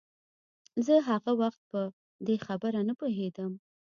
زه 0.85 0.95
هغه 1.09 1.31
وخت 1.41 1.61
په 1.71 1.79
دې 2.25 2.35
خبره 2.45 2.79
نه 2.87 2.93
پوهېدم. 2.99 3.51